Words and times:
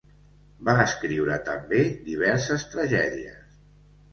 Va 0.69 0.73
escriure 0.85 1.35
també 1.49 1.83
diverses 2.09 2.67
tragèdies. 2.73 3.57